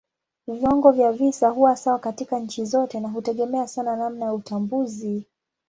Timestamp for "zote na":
2.65-3.07